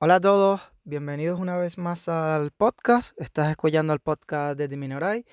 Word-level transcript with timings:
Hola 0.00 0.16
a 0.16 0.20
todos, 0.20 0.60
bienvenidos 0.84 1.38
una 1.38 1.56
vez 1.58 1.78
más 1.78 2.08
al 2.08 2.50
podcast. 2.50 3.20
Estás 3.20 3.50
escuchando 3.50 3.92
el 3.92 4.00
podcast 4.00 4.58
de 4.58 4.66
Diminoray. 4.66 5.24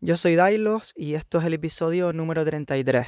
Yo 0.00 0.16
soy 0.16 0.36
Dailos 0.36 0.92
y 0.96 1.14
esto 1.14 1.38
es 1.38 1.44
el 1.44 1.54
episodio 1.54 2.12
número 2.12 2.44
33. 2.44 3.06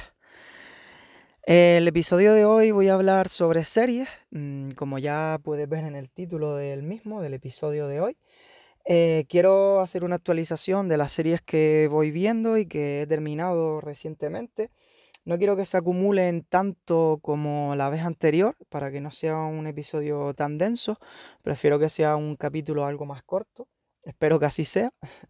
El 1.43 1.87
episodio 1.87 2.33
de 2.33 2.45
hoy 2.45 2.71
voy 2.71 2.89
a 2.89 2.95
hablar 2.95 3.29
sobre 3.29 3.63
series, 3.63 4.09
mm, 4.31 4.71
como 4.71 4.99
ya 4.99 5.39
puedes 5.43 5.69
ver 5.69 5.83
en 5.83 5.95
el 5.95 6.09
título 6.09 6.55
del 6.55 6.83
mismo, 6.83 7.21
del 7.21 7.35
episodio 7.35 7.87
de 7.87 8.01
hoy. 8.01 8.17
Eh, 8.87 9.25
quiero 9.29 9.79
hacer 9.81 10.03
una 10.03 10.15
actualización 10.15 10.87
de 10.87 10.97
las 10.97 11.11
series 11.11 11.41
que 11.41 11.87
voy 11.89 12.11
viendo 12.11 12.57
y 12.57 12.67
que 12.67 13.01
he 13.01 13.07
terminado 13.07 13.81
recientemente. 13.81 14.69
No 15.25 15.39
quiero 15.39 15.55
que 15.55 15.65
se 15.65 15.77
acumulen 15.77 16.43
tanto 16.43 17.19
como 17.23 17.73
la 17.75 17.89
vez 17.89 18.03
anterior, 18.03 18.55
para 18.69 18.91
que 18.91 19.01
no 19.01 19.09
sea 19.09 19.37
un 19.37 19.65
episodio 19.65 20.35
tan 20.35 20.59
denso. 20.59 20.99
Prefiero 21.41 21.79
que 21.79 21.89
sea 21.89 22.15
un 22.15 22.35
capítulo 22.35 22.85
algo 22.85 23.07
más 23.07 23.23
corto. 23.23 23.67
Espero 24.03 24.39
que 24.39 24.45
así 24.45 24.65
sea. 24.65 24.91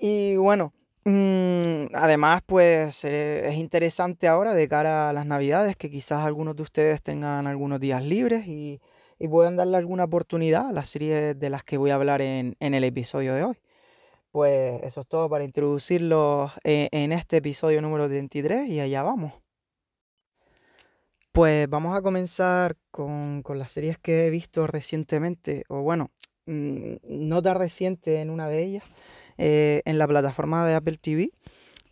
Y 0.00 0.36
bueno, 0.36 0.72
mm, 1.04 1.88
además 1.92 2.42
pues 2.46 3.04
eh, 3.04 3.48
es 3.48 3.56
interesante 3.56 4.28
ahora 4.28 4.54
de 4.54 4.68
cara 4.68 5.08
a 5.08 5.12
las 5.12 5.26
navidades 5.26 5.74
que 5.74 5.90
quizás 5.90 6.24
algunos 6.24 6.54
de 6.54 6.62
ustedes 6.62 7.02
tengan 7.02 7.48
algunos 7.48 7.80
días 7.80 8.04
libres 8.04 8.46
y, 8.46 8.80
y 9.18 9.28
puedan 9.28 9.56
darle 9.56 9.76
alguna 9.76 10.04
oportunidad 10.04 10.68
a 10.68 10.72
las 10.72 10.88
series 10.88 11.38
de 11.38 11.50
las 11.50 11.64
que 11.64 11.76
voy 11.76 11.90
a 11.90 11.96
hablar 11.96 12.22
en, 12.22 12.56
el 12.60 12.84
episodio 12.84 13.34
de 13.34 13.44
hoy. 13.44 13.56
Pues 14.30 14.82
eso 14.82 15.00
es 15.00 15.06
todo 15.06 15.28
para 15.28 15.44
introducirlos 15.44 16.52
en, 16.64 16.88
en 16.92 17.12
este 17.12 17.38
episodio 17.38 17.80
número 17.82 18.08
23 18.08 18.68
y 18.68 18.80
allá 18.80 19.02
vamos. 19.02 19.32
Pues 21.32 21.68
vamos 21.68 21.96
a 21.96 22.02
comenzar 22.02 22.76
con, 22.90 23.42
con 23.42 23.58
las 23.58 23.70
series 23.70 23.96
que 23.98 24.26
he 24.26 24.30
visto 24.30 24.66
recientemente, 24.66 25.64
o 25.68 25.82
bueno, 25.82 26.10
mm, 26.46 26.94
no 27.10 27.42
tan 27.42 27.54
reciente 27.54 28.20
en 28.20 28.30
una 28.30 28.48
de 28.48 28.64
ellas, 28.64 28.84
eh, 29.36 29.82
en 29.84 29.98
la 29.98 30.08
plataforma 30.08 30.66
de 30.66 30.74
Apple 30.74 30.96
TV. 30.96 31.30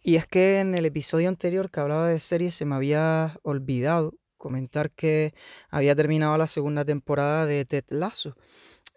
Y 0.03 0.17
es 0.17 0.27
que 0.27 0.61
en 0.61 0.75
el 0.75 0.85
episodio 0.87 1.29
anterior 1.29 1.71
que 1.71 1.81
hablaba 1.81 2.09
de 2.09 2.19
series 2.19 2.55
se 2.55 2.65
me 2.65 2.75
había 2.75 3.39
olvidado 3.43 4.15
comentar 4.47 4.93
que 4.93 5.35
había 5.71 5.97
terminado 5.97 6.39
la 6.39 6.47
segunda 6.47 6.85
temporada 6.85 7.47
de 7.47 7.65
Ted 7.65 7.85
Lasso. 7.89 8.37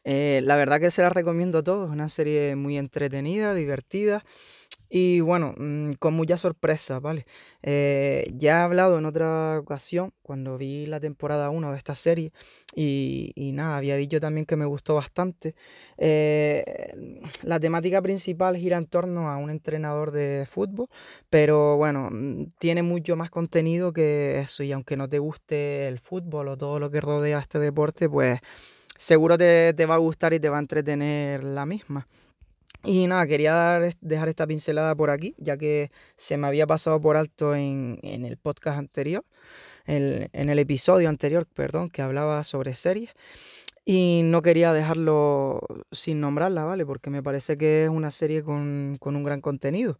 Eh, 0.04 0.42
la 0.44 0.56
verdad 0.56 0.80
que 0.80 0.92
se 0.92 1.02
la 1.02 1.10
recomiendo 1.10 1.58
a 1.58 1.64
todos, 1.64 1.90
una 1.90 2.08
serie 2.08 2.56
muy 2.56 2.78
entretenida, 2.78 3.56
divertida 3.56 4.24
y 4.90 5.20
bueno, 5.22 5.54
mm, 5.58 5.94
con 6.00 6.16
muchas 6.16 6.42
sorpresas, 6.42 7.02
¿vale? 7.02 7.26
Eh, 7.62 8.32
ya 8.36 8.60
he 8.60 8.64
hablado 8.64 8.98
en 8.98 9.06
otra 9.06 9.60
ocasión, 9.60 10.14
cuando 10.24 10.58
vi 10.58 10.88
la 10.88 11.00
temporada 11.00 11.52
1 11.52 11.72
de 11.72 11.78
esta 11.78 11.94
serie, 11.96 12.32
y, 12.76 13.52
nada, 13.54 13.78
había 13.78 13.96
dicho 13.98 14.20
también 14.20 14.46
que 14.46 14.56
me 14.56 14.66
gustó 14.66 14.96
bastante. 14.96 15.56
Eh, 15.98 16.64
la 17.44 17.60
temática 17.60 18.02
principal 18.02 18.58
gira 18.58 18.78
en 18.78 18.86
torno 18.86 19.30
a 19.30 19.38
un 19.38 19.50
entrenador 19.52 20.12
de 20.12 20.46
fútbol, 20.48 20.88
pero 21.30 21.78
bueno, 21.78 22.10
mm, 22.12 22.48
tiene 22.58 22.82
mucho 22.84 23.16
más 23.16 23.30
contenido 23.30 23.94
que 23.94 24.40
eso, 24.40 24.64
y 24.64 24.72
aunque 24.72 24.98
no 24.98 25.08
te 25.08 25.20
guste 25.20 25.88
el 25.88 26.00
fútbol 26.00 26.48
o 26.50 26.58
todo 26.58 26.80
lo 26.80 26.90
que 26.90 27.02
rodea 27.02 27.40
este 27.40 27.60
deporte, 27.60 28.10
pues 28.10 28.40
seguro 28.98 29.38
te, 29.38 29.74
te 29.74 29.86
va 29.86 29.96
a 29.96 29.98
gustar 30.00 30.34
y 30.34 30.40
te 30.40 30.50
va 30.50 30.58
a 30.58 30.62
entretener 30.62 31.44
la 31.44 31.66
misma. 31.66 32.08
Y 32.84 33.08
nada, 33.08 33.28
quería 33.28 33.54
dar, 33.54 33.94
dejar 34.00 34.30
esta 34.30 34.48
pincelada 34.48 34.96
por 34.96 35.10
aquí, 35.10 35.36
ya 35.38 35.58
que 35.58 35.92
se 36.16 36.38
me 36.38 36.48
había 36.48 36.66
pasado 36.66 37.02
por 37.02 37.18
alto 37.18 37.54
en, 37.54 38.00
en 38.04 38.24
el 38.24 38.38
podcast 38.38 38.78
anterior, 38.78 39.26
en, 39.86 40.30
en, 40.32 40.50
el 40.50 40.60
episodio 40.60 41.10
anterior, 41.10 41.46
perdón, 41.54 41.90
que 41.90 42.02
hablaba 42.02 42.44
sobre 42.44 42.74
series. 42.74 43.10
Y 43.86 44.22
no 44.24 44.42
quería 44.42 44.72
dejarlo 44.72 45.62
sin 45.92 46.22
nombrarla, 46.22 46.64
¿vale? 46.64 46.86
Porque 46.86 47.10
me 47.10 47.24
parece 47.24 47.58
que 47.58 47.86
es 47.86 47.90
una 47.90 48.12
serie 48.12 48.44
con, 48.44 48.98
con 49.00 49.16
un 49.16 49.24
gran 49.24 49.42
contenido. 49.42 50.00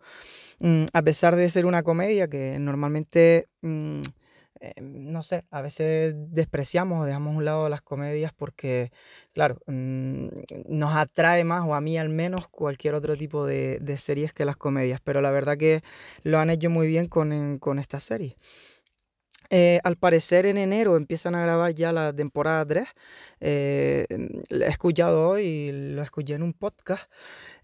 Mm, 0.60 0.86
a 0.94 1.02
pesar 1.02 1.36
de 1.36 1.50
ser 1.50 1.66
una 1.66 1.84
comedia 1.84 2.28
que 2.28 2.60
normalmente... 2.60 3.48
Mm, 3.62 4.02
eh, 4.62 4.74
no 4.82 5.24
sé, 5.24 5.46
a 5.52 5.62
veces 5.62 6.14
despreciamos 6.18 7.02
o 7.02 7.06
dejamos 7.06 7.34
a 7.34 7.38
un 7.38 7.46
lado 7.46 7.70
las 7.70 7.82
comedias 7.82 8.34
porque, 8.34 8.92
claro, 9.34 9.60
mmm, 9.68 10.28
nos 10.68 10.96
atrae 10.96 11.44
más, 11.44 11.66
o 11.66 11.76
a 11.76 11.82
mí 11.82 11.98
al 11.98 12.10
menos, 12.10 12.48
cualquier 12.50 12.94
otro 12.94 13.16
tipo 13.16 13.46
de, 13.46 13.80
series 13.98 14.34
que 14.34 14.46
las 14.46 14.58
comedias. 14.58 15.00
Pero 15.04 15.22
la 15.22 15.32
verdad 15.32 15.58
que 15.58 15.82
lo 16.24 16.40
han 16.40 16.50
hecho 16.50 16.70
muy 16.70 16.88
bien 16.88 17.08
con, 17.08 17.58
con 17.60 17.80
esta 17.80 18.00
serie. 18.00 18.36
Eh, 19.52 19.80
al 19.84 19.96
parecer 19.98 20.46
en 20.46 20.58
enero 20.60 20.96
empiezan 20.96 21.34
a 21.34 21.42
grabar 21.42 21.74
ya 21.74 21.92
la 21.92 22.14
temporada 22.14 22.66
3. 22.66 22.88
Eh, 23.40 24.06
he 24.50 24.68
escuchado 24.68 25.28
hoy, 25.30 25.72
lo 25.96 26.04
escuché 26.04 26.36
en 26.36 26.44
un 26.44 26.54
podcast. 26.54 27.12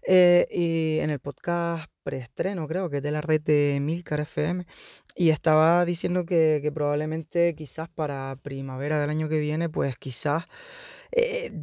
Eh, 0.02 0.46
y 0.50 0.98
en 1.00 1.10
el 1.10 1.20
podcast 1.20 1.88
preestreno, 2.02 2.66
creo 2.66 2.90
que 2.90 2.98
es 2.98 3.02
de 3.02 3.10
la 3.12 3.20
red 3.20 3.40
de 3.42 3.78
Milcar 3.80 4.20
FM. 4.20 4.66
Y 5.14 5.30
estaba 5.30 5.84
diciendo 5.84 6.26
que, 6.26 6.70
probablemente 6.74 7.54
quizás 7.54 7.88
para 7.88 8.36
primavera 8.42 9.00
del 9.00 9.10
año 9.10 9.28
que 9.28 9.38
viene, 9.38 9.68
pues 9.68 9.96
quizás 9.96 10.44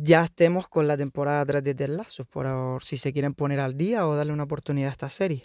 ya 0.02 0.24
estemos 0.24 0.68
con 0.68 0.88
la 0.88 0.98
temporada 0.98 1.46
3 1.46 1.64
de 1.64 1.76
Ted 1.76 1.90
Lasso, 1.90 2.26
por 2.26 2.84
si 2.84 2.98
se 2.98 3.14
quieren 3.14 3.34
poner 3.34 3.60
al 3.60 3.78
día 3.78 4.08
o 4.08 4.16
darle 4.16 4.34
una 4.34 4.44
oportunidad 4.44 4.90
a 4.90 4.94
esta 4.94 5.10
serie. 5.10 5.44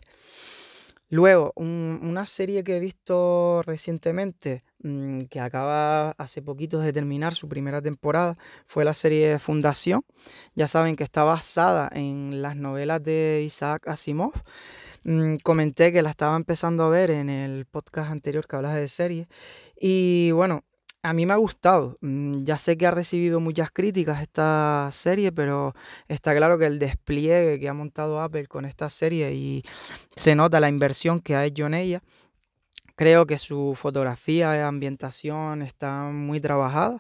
Luego, 1.11 1.53
un, 1.57 2.01
una 2.03 2.27
serie 2.27 2.63
que 2.63 2.77
he 2.77 2.81
visto 2.81 3.63
recientemente, 3.63 4.63
mmm, 4.83 5.23
que 5.31 5.41
acaba 5.41 6.11
hace 6.13 6.43
poquito 6.43 6.81
de 6.81 6.93
terminar 6.93 7.33
su 7.33 7.49
primera 7.49 7.81
temporada, 7.81 8.37
fue 8.67 8.85
la 8.85 8.93
serie 8.93 9.39
Fundación. 9.39 10.03
Ya 10.55 10.69
saben 10.69 10.97
que 10.97 11.05
está 11.05 11.25
basada 11.25 11.91
en 11.95 12.43
las 12.43 12.57
novelas 12.57 13.03
de 13.03 13.43
Isaac 13.45 13.89
Asimov. 13.89 14.33
Mmm, 15.05 15.37
comenté 15.43 15.93
que 15.93 16.03
la 16.03 16.11
estaba 16.11 16.37
empezando 16.37 16.85
a 16.85 16.91
ver 16.91 17.11
en 17.11 17.31
el 17.31 17.65
podcast 17.65 18.11
anterior 18.11 18.47
que 18.47 18.57
hablaba 18.57 18.75
de 18.75 18.89
series. 18.89 19.29
Y 19.81 20.33
bueno, 20.33 20.65
a 21.03 21.13
mí 21.13 21.27
me 21.27 21.33
ha 21.33 21.37
gustado. 21.37 21.97
Mm, 22.01 22.45
ya 22.45 22.59
sé 22.59 22.77
que 22.77 22.87
ha 22.87 22.91
recibido 22.91 23.41
muchas 23.41 23.71
críticas 23.71 24.21
esta 24.23 24.89
serie, 24.93 25.33
pero 25.33 25.75
está 26.09 26.35
claro 26.35 26.59
que 26.59 26.67
el 26.67 26.79
despliegue 26.79 27.59
que 27.61 27.69
ha 27.69 27.75
montado 27.75 28.21
Apple 28.21 28.47
con 28.47 28.65
esta 28.65 28.91
serie 28.91 29.33
y 29.35 29.63
se 30.17 30.35
nota 30.35 30.61
la 30.61 30.69
inversión 30.69 31.21
que 31.21 31.37
ha 31.37 31.45
hecho 31.45 31.67
en 31.67 31.75
ella. 31.75 32.03
Creo 32.97 33.27
que 33.27 33.39
su 33.39 33.75
fotografía 33.77 34.57
y 34.57 34.61
ambientación 34.61 35.63
está 35.63 36.11
muy 36.13 36.41
trabajada. 36.41 36.99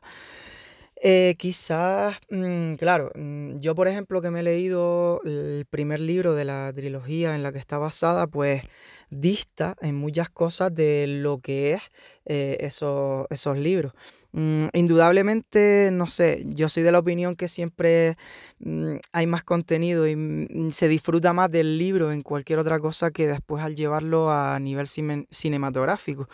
Eh, 1.00 1.37
quizás, 1.38 2.19
mmm, 2.28 2.72
claro, 2.75 3.12
mmm, 3.14 3.58
yo 3.60 3.75
por 3.76 3.87
ejemplo 3.87 4.20
que 4.20 4.31
me 4.31 4.41
he 4.41 4.42
leído 4.42 5.20
el 5.25 5.64
primer 5.70 6.00
libro 6.00 6.34
de 6.34 6.44
la 6.44 6.72
trilogía 6.75 7.37
en 7.37 7.42
la 7.44 7.53
que 7.53 7.58
está 7.58 7.78
basada, 7.78 8.26
pues 8.26 8.62
dista 9.10 9.76
en 9.80 9.94
muchas 9.96 10.30
cosas 10.30 10.74
de 10.74 11.06
lo 11.06 11.41
que 11.41 11.72
es 11.72 11.82
eh, 12.24 12.58
esos, 12.60 13.26
esos 13.30 13.56
libros. 13.56 13.92
Mm, 14.32 14.66
indudablemente, 14.74 15.88
no 15.91 16.06
sé, 16.06 16.44
yo 16.46 16.69
soy 16.69 16.82
de 16.82 16.92
la 16.92 16.98
opinión 16.98 17.34
que 17.34 17.48
siempre 17.48 18.16
mm, 18.58 18.96
hay 19.12 19.26
más 19.26 19.42
contenido 19.42 20.06
y 20.06 20.16
mm, 20.16 20.70
se 20.70 20.88
disfruta 20.88 21.32
más 21.32 21.50
del 21.50 21.78
libro 21.78 22.12
en 22.12 22.20
cualquier 22.20 22.58
otra 22.58 22.78
cosa 22.78 23.10
que 23.10 23.26
después 23.26 23.64
al 23.64 23.74
llevarlo 23.74 24.30
a 24.30 24.58
nivel 24.60 24.86
cine 24.86 25.26
cinematográfico. 25.30 26.28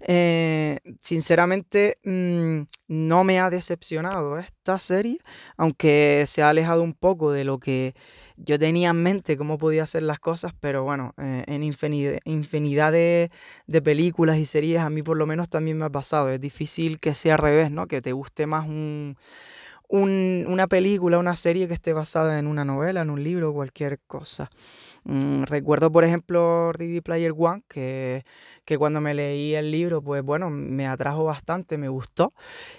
Eh, 0.00 0.78
sinceramente, 1.00 1.98
no 2.04 3.24
me 3.24 3.40
ha 3.40 3.48
decepcionado 3.48 4.38
esta 4.62 4.78
serie, 4.78 5.18
aunque 5.56 6.22
se 6.26 6.40
ha 6.40 6.48
alejado 6.48 6.84
un 6.84 6.94
poco 6.94 7.32
de 7.32 7.42
lo 7.42 7.58
que 7.58 7.94
yo 8.36 8.60
tenía 8.60 8.90
en 8.90 9.02
mente 9.02 9.36
cómo 9.36 9.58
podía 9.58 9.82
hacer 9.82 10.04
las 10.04 10.20
cosas, 10.20 10.54
pero 10.60 10.84
bueno, 10.84 11.14
eh, 11.18 11.42
en 11.48 11.64
infinidad, 11.64 12.92
de, 12.92 13.30
películas 13.82 14.38
y 14.38 14.44
series 14.44 14.78
a 14.78 14.88
mí 14.88 15.02
por 15.02 15.18
lo 15.18 15.26
menos 15.26 15.48
también 15.48 15.78
me 15.78 15.86
ha 15.86 15.90
pasado. 15.90 16.28
Es 16.28 16.40
difícil 16.40 17.00
que 17.00 17.12
sea 17.12 17.34
al 17.34 17.40
revés, 17.40 17.72
¿no? 17.72 17.88
Que 17.88 18.00
te 18.00 18.12
guste 18.12 18.46
más 18.46 18.68
un, 18.68 19.16
un, 19.88 20.44
una 20.46 20.68
película, 20.68 21.18
una 21.18 21.34
serie 21.34 21.66
que 21.66 21.74
esté 21.74 21.92
basada 21.92 22.38
en 22.38 22.46
una 22.46 22.64
novela, 22.64 23.02
en 23.02 23.10
un 23.10 23.24
libro, 23.24 23.52
cualquier 23.52 23.98
cosa. 24.06 24.48
Mm, 25.04 25.44
recuerdo, 25.44 25.90
por 25.90 26.04
ejemplo, 26.04 26.72
Ready 26.72 27.00
Player 27.00 27.32
One, 27.36 27.62
que, 27.68 28.24
que, 28.64 28.78
cuando 28.78 29.00
me 29.00 29.14
leí 29.14 29.54
el 29.54 29.70
libro, 29.72 30.02
pues 30.02 30.22
bueno, 30.22 30.48
me 30.50 30.86
atrajo 30.86 31.24
bastante, 31.24 31.76
me 31.78 31.88
gustó. 31.88 32.32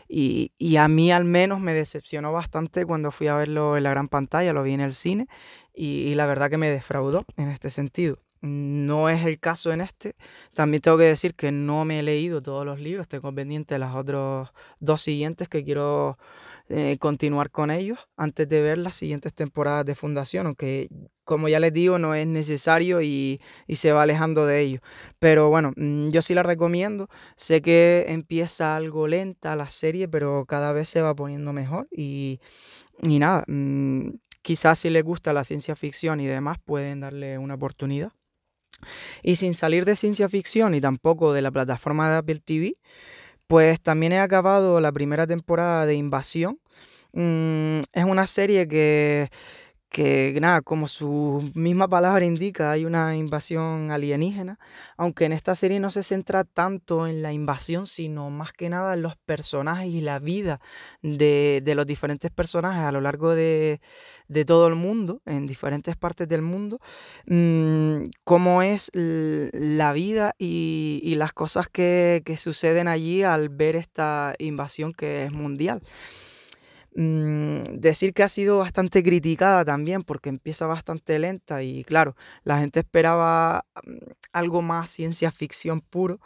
Y, 0.08 0.54
y, 0.58 0.78
a 0.78 0.88
mí 0.88 1.12
al 1.12 1.26
menos 1.26 1.60
me 1.60 1.74
decepcionó 1.74 2.32
bastante 2.32 2.86
cuando 2.86 3.12
fui 3.12 3.28
a 3.28 3.36
verlo 3.36 3.78
en 3.78 3.84
la 3.84 3.90
gran 3.92 4.08
pantalla, 4.08 4.54
lo 4.54 4.64
vi 4.64 4.74
en 4.74 4.82
el 4.82 4.94
cine, 4.94 5.28
y, 5.74 6.04
y 6.04 6.16
la 6.16 6.26
verdad 6.26 6.50
que 6.50 6.58
me 6.58 6.70
defraudó 6.70 7.26
en 7.38 7.50
este 7.50 7.70
sentido. 7.70 8.23
No 8.44 9.10
es 9.10 9.26
el 9.26 9.40
caso 9.40 9.72
en 9.72 9.80
este. 9.80 10.16
También 10.54 10.82
tengo 10.82 10.98
que 10.98 11.06
decir 11.06 11.34
que 11.34 11.52
no 11.52 11.86
me 11.86 12.00
he 12.00 12.04
leído 12.04 12.42
todos 12.42 12.66
los 12.66 12.80
libros, 12.82 13.08
tengo 13.08 13.34
pendiente 13.34 13.80
las 13.80 13.96
otros 13.96 14.50
dos 14.82 15.02
siguientes 15.02 15.48
que 15.48 15.64
quiero 15.64 16.18
eh, 16.68 16.98
continuar 17.00 17.52
con 17.52 17.72
ellos 17.72 18.00
antes 18.18 18.48
de 18.50 18.62
ver 18.62 18.78
las 18.78 18.96
siguientes 18.96 19.34
temporadas 19.34 19.86
de 19.86 19.96
Fundación, 19.96 20.46
aunque 20.48 20.90
como 21.24 21.48
ya 21.48 21.60
les 21.62 21.72
digo 21.72 22.00
no 22.00 22.16
es 22.16 22.28
necesario 22.28 23.02
y, 23.02 23.40
se 23.74 23.94
va 23.94 24.04
alejando 24.04 24.46
de 24.46 24.60
ello. 24.60 24.80
Pero 25.20 25.50
bueno, 25.50 25.72
mm, 25.78 26.10
yo 26.10 26.22
sí 26.22 26.34
la 26.34 26.44
recomiendo, 26.44 27.08
sé 27.38 27.62
que 27.62 28.06
empieza 28.10 28.76
algo 28.76 29.08
lenta 29.08 29.56
la 29.56 29.70
serie, 29.70 30.10
pero 30.10 30.46
cada 30.46 30.74
vez 30.74 30.90
se 30.90 31.02
va 31.02 31.16
poniendo 31.16 31.54
mejor 31.54 31.88
y, 31.92 32.42
y 33.08 33.20
nada, 33.20 33.46
mm, 33.48 34.10
quizás 34.42 34.80
si 34.80 34.90
les 34.90 35.04
gusta 35.04 35.32
la 35.34 35.46
ciencia 35.46 35.76
ficción 35.78 36.20
y 36.20 36.28
demás 36.28 36.58
pueden 36.66 37.00
darle 37.00 37.38
una 37.38 37.56
oportunidad. 37.56 38.12
Y 39.22 39.36
sin 39.36 39.54
salir 39.54 39.86
de 39.86 39.96
ciencia 39.96 40.30
ficción 40.30 40.76
y 40.76 40.82
tampoco 40.82 41.34
de 41.34 41.42
la 41.42 41.52
plataforma 41.52 42.10
de 42.10 42.18
Apple 42.18 42.40
TV, 42.40 42.74
pues 43.48 43.82
también 43.82 44.14
he 44.14 44.20
acabado 44.20 44.80
la 44.82 44.92
primera 44.92 45.28
temporada 45.28 45.86
de 45.86 45.96
Invasión. 45.96 46.60
Mm, 47.14 47.80
es 47.94 48.06
una 48.06 48.26
serie 48.28 48.68
que 48.68 49.30
que 49.94 50.36
nada, 50.42 50.62
como 50.62 50.88
su 50.88 51.52
misma 51.54 51.88
palabra 51.88 52.26
indica, 52.26 52.72
hay 52.72 52.84
una 52.84 53.16
invasión 53.16 53.92
alienígena, 53.92 54.58
aunque 54.98 55.26
en 55.26 55.34
esta 55.34 55.54
serie 55.54 55.80
no 55.80 55.92
se 55.92 56.02
centra 56.02 56.46
tanto 56.46 57.06
en 57.06 57.22
la 57.22 57.32
invasión, 57.32 57.86
sino 57.86 58.32
más 58.32 58.54
que 58.54 58.70
nada 58.70 58.96
en 58.96 59.04
los 59.04 59.16
personajes 59.18 59.86
y 59.86 60.02
la 60.02 60.18
vida 60.18 60.60
de, 61.04 61.62
los 61.76 61.86
diferentes 61.86 62.32
personajes 62.32 62.82
a 62.82 62.92
lo 62.92 63.02
largo 63.02 63.36
de, 63.36 63.80
todo 64.48 64.66
el 64.68 64.74
mundo, 64.74 65.22
en 65.28 65.46
diferentes 65.46 65.96
partes 65.96 66.28
del 66.28 66.42
mundo, 66.42 66.80
mm, 67.28 68.06
cómo 68.24 68.64
es 68.64 68.90
la 68.96 69.94
vida 69.94 70.34
y, 70.40 71.14
las 71.18 71.34
cosas 71.34 71.70
que, 71.70 72.24
que 72.26 72.36
suceden 72.36 72.88
allí 72.88 73.22
al 73.22 73.50
ver 73.50 73.76
esta 73.76 74.34
invasión 74.40 74.92
que 74.92 75.26
es 75.26 75.32
mundial. 75.32 75.84
Mm, 76.96 77.64
decir 77.72 78.14
que 78.14 78.22
ha 78.22 78.30
sido 78.30 78.60
bastante 78.60 79.02
criticada 79.02 79.66
también 79.66 80.04
porque 80.04 80.30
empieza 80.30 80.68
bastante 80.68 81.18
lenta 81.18 81.64
y 81.64 81.84
claro, 81.84 82.16
la 82.44 82.60
gente 82.60 82.82
esperaba 82.82 83.66
mm, 83.84 83.98
algo 84.32 84.62
más 84.62 84.92
ciencia 84.92 85.32
ficción 85.32 85.82
puro 85.82 86.20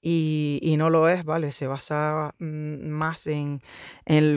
y, 0.00 0.74
no 0.78 0.90
lo 0.90 1.08
es, 1.08 1.24
¿vale? 1.24 1.52
Se 1.52 1.66
basa 1.66 2.34
mm, 2.38 2.88
más 2.88 3.26
en, 3.26 3.60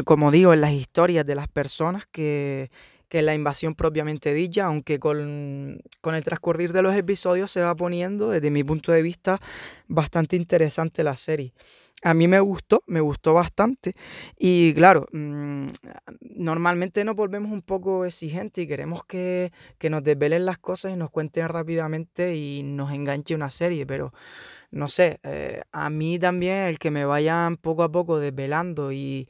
como 0.06 0.32
digo, 0.32 0.54
en 0.54 0.62
las 0.62 0.74
historias 0.74 1.26
de 1.26 1.36
las 1.36 1.48
personas 1.48 2.06
que, 2.12 2.72
que 3.08 3.20
en 3.20 3.28
la 3.28 3.36
invasión 3.36 3.76
propiamente 3.76 4.34
dicha, 4.34 4.66
aunque 4.66 5.00
con, 5.00 5.80
con 6.02 6.16
el 6.16 6.24
transcurrir 6.24 6.74
de 6.74 6.82
los 6.82 6.96
episodios 6.96 7.52
se 7.52 7.62
va 7.62 7.76
poniendo, 7.76 8.30
desde 8.30 8.52
mi 8.52 8.64
punto 8.64 8.92
de 8.92 9.02
vista, 9.02 9.40
bastante 9.88 10.36
interesante 10.36 11.04
la 11.04 11.16
serie 11.16 11.54
a 12.06 12.13
mí 12.13 12.28
me 12.28 12.40
gustó, 12.40 12.84
me 12.86 13.00
gustó 13.02 13.34
bastante. 13.34 13.96
Y 14.38 14.75
claro, 14.75 15.07
mm, 15.12 15.68
normalmente 16.38 17.04
nos 17.04 17.16
volvemos 17.16 17.52
un 17.52 17.63
poco 17.63 18.06
exigentes 18.06 18.63
y 18.63 18.68
queremos 18.68 19.04
que, 19.06 19.52
nos 19.90 20.04
desvelen 20.04 20.46
las 20.46 20.60
cosas 20.60 20.94
y 20.94 20.98
nos 20.98 21.10
cuenten 21.10 21.48
rápidamente 21.48 22.36
y 22.36 22.62
nos 22.62 22.92
enganche 22.92 23.34
una 23.34 23.50
serie, 23.50 23.88
pero 23.88 24.13
no 24.69 24.88
sé, 24.88 25.19
eh, 25.24 25.62
a 25.72 25.90
mí 25.90 26.19
también 26.19 26.66
el 26.66 26.78
que 26.78 26.92
me 26.92 27.06
vayan 27.06 27.56
poco 27.57 27.81
a 27.81 27.92
poco 27.92 28.19
desvelando 28.19 28.92
y, 28.92 29.28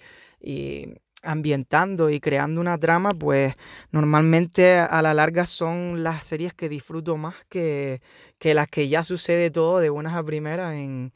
ambientando 1.23 2.09
y 2.09 2.19
creando 2.19 2.59
una 2.59 2.77
trama, 2.77 3.11
pues 3.11 3.55
normalmente 3.91 4.77
a 4.77 5.01
la 5.01 5.13
larga 5.13 5.45
son 5.45 6.03
las 6.03 6.25
series 6.25 6.53
que 6.53 6.69
disfruto 6.69 7.15
más 7.15 7.35
que, 7.49 8.01
que 8.37 8.53
las 8.53 8.67
que 8.67 8.89
ya 8.89 9.01
sucede 9.03 9.49
todo 9.49 9.79
de 9.79 9.89
buenas 9.89 10.13
a 10.13 10.23
primeras 10.23 10.73
en, 10.73 11.13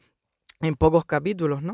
en 0.62 0.76
pocos 0.76 1.06
capítulos, 1.06 1.62
¿no? 1.62 1.74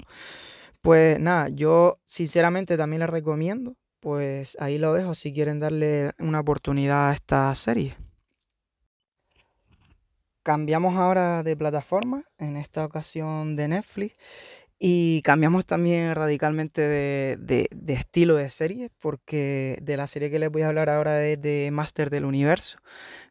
Pues 0.81 1.19
nada, 1.19 1.49
yo 1.49 1.99
sinceramente 2.05 2.77
también 2.77 2.99
les 2.99 3.09
recomiendo, 3.09 3.75
pues 3.99 4.55
ahí 4.59 4.77
lo 4.77 4.93
dejo 4.93 5.15
si 5.15 5.33
quieren 5.33 5.59
darle 5.59 6.11
una 6.19 6.39
oportunidad 6.39 7.09
a 7.09 7.13
esta 7.13 7.53
serie. 7.55 7.95
Cambiamos 10.43 10.95
ahora 10.95 11.41
de 11.41 11.57
plataforma, 11.57 12.23
en 12.37 12.55
esta 12.55 12.85
ocasión 12.85 13.55
de 13.55 13.67
Netflix, 13.67 14.15
y 14.77 15.21
cambiamos 15.21 15.65
también 15.65 16.13
radicalmente 16.15 16.81
de, 16.81 17.69
estilo 17.87 18.35
de 18.35 18.49
serie, 18.49 18.89
porque 18.99 19.79
de 19.81 19.95
la 19.95 20.05
serie 20.05 20.29
que 20.29 20.37
les 20.37 20.51
voy 20.51 20.63
a 20.63 20.67
hablar 20.67 20.89
ahora 20.89 21.25
es 21.25 21.39
de 21.39 21.69
Master 21.71 22.09
del 22.09 22.25
Universo. 22.25 22.79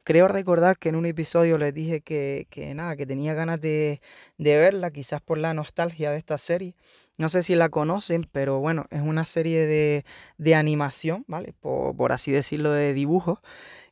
Creo 0.04 0.26
recordar 0.26 0.78
que 0.78 0.88
en 0.88 0.96
un 0.96 1.04
episodio 1.04 1.58
les 1.58 1.74
dije 1.74 2.00
que, 2.00 2.72
nada, 2.74 2.96
que 2.96 3.04
tenía 3.04 3.34
ganas 3.34 3.60
de, 3.60 4.00
verla, 4.38 4.90
quizás 4.90 5.20
por 5.20 5.36
la 5.36 5.52
nostalgia 5.52 6.10
de 6.10 6.16
esta 6.16 6.38
serie. 6.38 6.74
No 7.18 7.28
sé 7.28 7.42
si 7.42 7.54
la 7.54 7.68
conocen, 7.68 8.26
pero 8.32 8.58
bueno, 8.60 8.86
es 8.90 9.02
una 9.02 9.26
serie 9.26 9.66
de, 9.66 10.54
animación, 10.54 11.24
¿vale? 11.28 11.52
Por, 11.60 12.12
así 12.12 12.32
decirlo, 12.32 12.72
de 12.72 12.94
dibujos 12.94 13.38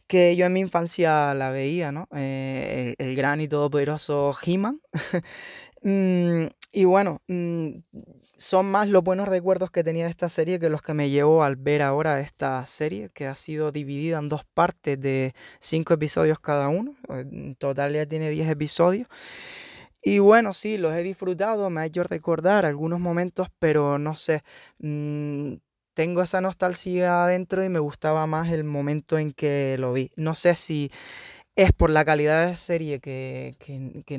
que 0.07 0.37
yo 0.37 0.45
en 0.45 0.53
mi 0.53 0.61
infancia 0.61 1.33
la 1.33 1.51
veía, 1.51 1.91
¿no? 1.91 2.07
Eh, 2.15 2.95
el, 2.99 3.09
el, 3.09 3.17
gran 3.17 3.41
y 3.41 3.49
todopoderoso 3.49 4.35
He-Man. 4.45 4.81
Mm, 5.85 6.47
y 6.73 6.87
bueno, 6.87 7.21
mm, 7.29 7.69
son 8.37 8.67
más 8.71 8.89
los 8.89 9.05
buenos 9.05 9.29
recuerdos 9.29 9.71
que 9.71 9.85
tenía 9.85 10.05
de 10.05 10.11
esta 10.11 10.31
serie 10.31 10.59
que 10.59 10.71
los 10.71 10.81
que 10.81 10.95
me 10.95 11.11
llevo 11.11 11.45
al 11.45 11.57
ver 11.57 11.83
ahora 11.83 12.21
esta 12.21 12.65
serie, 12.65 13.11
que 13.13 13.27
ha 13.27 13.35
sido 13.35 13.73
dividida 13.73 14.19
en 14.19 14.31
dos 14.31 14.45
partes 14.45 14.99
de 14.99 15.35
cinco 15.61 15.95
episodios 15.95 16.41
cada 16.41 16.69
uno. 16.69 16.95
En 17.11 17.55
total 17.57 17.93
ya 17.93 18.07
tiene 18.07 18.31
diez 18.31 18.49
episodios. 18.49 19.07
Y 20.03 20.19
bueno, 20.19 20.53
sí, 20.53 20.79
los 20.79 20.95
he 20.95 21.03
disfrutado, 21.03 21.71
me 21.71 21.83
ha 21.83 21.87
hecho 21.87 22.03
recordar 22.05 22.65
algunos 22.67 23.01
momentos, 23.01 23.49
pero 23.59 23.99
no 23.99 24.17
sé, 24.17 24.41
mm, 24.79 25.55
tengo 25.95 26.23
esa 26.23 26.41
nostalgia 26.41 27.25
adentro 27.25 27.65
y 27.65 27.69
me 27.69 27.79
gustaba 27.79 28.27
más 28.27 28.51
el 28.51 28.65
momento 28.65 29.19
en 29.19 29.33
que 29.33 29.77
lo 29.79 29.93
vi. 29.93 30.11
No 30.17 30.35
sé 30.35 30.55
si 30.55 30.91
es 31.57 31.73
por 31.73 31.91
la 31.91 32.05
calidad 32.05 32.47
de 32.47 32.55
serie 32.55 33.01
que, 33.01 33.55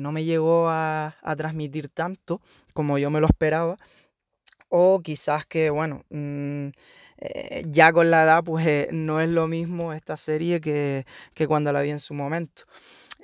no 0.00 0.12
me 0.12 0.24
llegó 0.24 0.68
a, 0.68 1.16
transmitir 1.36 1.88
tanto 1.88 2.40
como 2.72 2.98
yo 2.98 3.10
me 3.10 3.20
lo 3.20 3.26
esperaba. 3.26 3.76
O 4.68 5.00
quizás 5.02 5.46
que, 5.46 5.70
bueno, 5.70 6.04
mm, 6.10 6.68
eh, 7.18 7.64
ya 7.68 7.92
con 7.92 8.10
la 8.10 8.24
edad, 8.24 8.42
pues 8.44 8.66
eh, 8.66 8.88
no 8.92 9.20
es 9.20 9.28
lo 9.28 9.46
mismo 9.46 9.92
esta 9.92 10.16
serie 10.16 10.60
que, 10.60 11.04
cuando 11.46 11.72
la 11.72 11.80
vi 11.82 11.90
en 11.90 12.00
su 12.00 12.14
momento. 12.14 12.64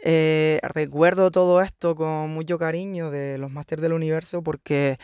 Eh, 0.03 0.61
recuerdo 0.63 1.31
todo 1.31 1.61
esto 1.61 1.95
con 1.95 2.31
mucho 2.31 2.59
cariño 2.59 3.11
de 3.11 3.37
los 3.37 3.51
Masters 3.51 3.83
del 3.83 3.93
Universo 3.93 4.43
porque 4.43 4.99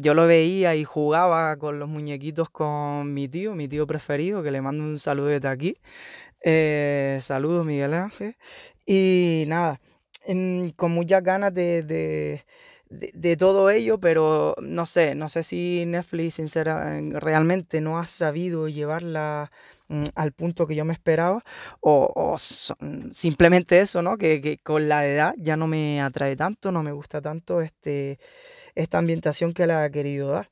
yo 0.00 0.14
lo 0.14 0.26
veía 0.26 0.74
y 0.74 0.82
jugaba 0.82 1.56
con 1.58 1.78
los 1.78 1.88
muñequitos 1.88 2.50
con 2.50 3.14
mi 3.14 3.28
tío, 3.28 3.54
mi 3.54 3.68
tío 3.68 3.86
preferido, 3.86 4.42
que 4.42 4.50
le 4.50 4.62
mando 4.62 4.82
un 4.82 4.98
saludo 4.98 5.26
desde 5.26 5.48
aquí. 5.48 5.74
Eh, 6.42 7.18
saludos, 7.20 7.66
Miguel 7.66 7.94
Ángel. 7.94 8.36
Y 8.86 9.44
nada, 9.46 9.80
con 10.76 10.92
muchas 10.92 11.22
ganas 11.22 11.54
de, 11.54 12.44
todo 13.38 13.70
ello, 13.70 13.98
pero 14.00 14.54
no 14.60 14.86
sé, 14.86 15.14
no 15.14 15.28
sé 15.28 15.42
si 15.42 15.84
Netflix 15.86 16.34
sincera, 16.34 17.00
realmente 17.12 17.80
no 17.80 17.98
ha 17.98 18.06
sabido 18.06 18.68
llevarla 18.68 19.52
mm, 19.88 20.02
al 20.14 20.32
punto 20.32 20.66
que 20.66 20.74
yo 20.74 20.84
me 20.84 20.92
esperaba, 20.92 21.44
o, 21.80 22.36
simplemente 23.12 23.80
eso, 23.80 24.02
¿no? 24.02 24.18
Que, 24.18 24.58
con 24.62 24.88
la 24.88 25.06
edad 25.06 25.34
ya 25.38 25.56
no 25.56 25.66
me 25.66 26.00
atrae 26.00 26.36
tanto, 26.36 26.72
no 26.72 26.82
me 26.82 26.92
gusta 26.92 27.20
tanto 27.20 27.60
este, 27.60 28.18
esta 28.74 28.98
ambientación 28.98 29.52
que 29.52 29.66
le 29.66 29.74
ha 29.74 29.90
querido 29.90 30.28
dar. 30.28 30.50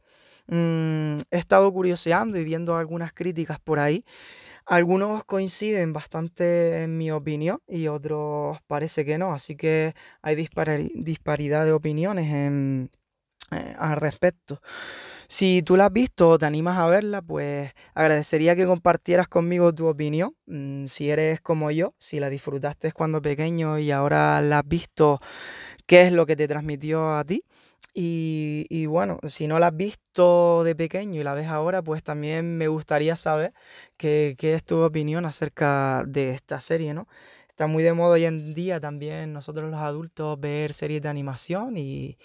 Mm, 0.49 1.16
he 1.30 1.38
estado 1.38 1.71
curioseando 1.73 2.38
y 2.38 2.45
viendo 2.45 2.76
algunas 2.76 3.12
críticas 3.12 3.59
por 3.61 3.78
ahí 3.78 4.04
algunos 4.69 5.25
coinciden 5.25 5.93
bastante 5.93 6.83
en 6.85 6.99
mi 6.99 7.11
opinión 7.11 7.61
y 7.67 7.89
otros 7.89 8.59
parece 8.67 9.05
que 9.05 9.19
no, 9.19 9.33
así 9.33 9.57
que 9.57 9.95
hay 10.23 10.37
disparidad 10.37 11.65
de 11.65 11.73
opiniones 11.73 12.27
eh, 13.51 13.75
al 13.79 13.97
respecto. 13.97 14.61
Si 15.29 15.63
tú 15.63 15.77
la 15.77 15.87
has 15.87 15.93
visto 15.93 16.31
o 16.31 16.39
te 16.39 16.47
animas 16.47 16.79
a 16.79 16.87
verla, 16.87 17.23
pues 17.23 17.73
agradecería 17.95 18.57
que 18.57 18.67
compartieras 18.67 19.29
conmigo 19.29 19.75
tu 19.75 19.87
opinión. 19.87 20.35
Mm, 20.47 20.87
si 20.87 21.11
eres 21.11 21.41
como 21.41 21.71
yo, 21.71 21.95
si 21.99 22.21
la 22.21 22.31
disfrutaste 22.31 22.93
cuando 22.93 23.23
pequeño 23.23 23.79
y 23.79 23.91
ahora 23.91 24.41
la 24.43 24.61
has 24.61 24.69
visto, 24.69 25.19
¿qué 25.87 26.03
es 26.03 26.13
lo 26.13 26.27
que 26.27 26.37
te 26.37 26.49
transmitió 26.49 27.17
a 27.17 27.25
ti? 27.25 27.43
Y, 28.00 28.87
bueno, 28.87 29.19
si 29.26 29.49
no 29.49 29.59
la 29.59 29.69
has 29.69 29.76
visto 29.76 30.62
de 30.62 30.76
pequeño 30.76 31.21
y 31.21 31.25
la 31.25 31.35
ves 31.35 31.49
ahora, 31.49 31.83
pues 31.83 32.05
también 32.05 32.57
me 32.57 32.69
gustaría 32.69 33.17
saber 33.17 33.52
qué, 33.97 34.37
es 34.40 34.62
tu 34.62 34.78
opinión 34.83 35.26
acerca 35.26 36.05
de 36.07 36.31
esta 36.31 36.61
serie, 36.61 36.95
¿no? 36.95 37.09
Está 37.49 37.67
muy 37.67 37.83
de 37.83 37.93
moda 37.93 38.12
hoy 38.14 38.25
en 38.25 38.55
día 38.55 38.78
también 38.78 39.33
nosotros 39.33 39.69
los 39.69 39.81
adultos 39.81 40.38
ver 40.38 40.73
series 40.75 41.02
de 41.02 41.09
animación 41.09 41.76
y, 41.76 42.17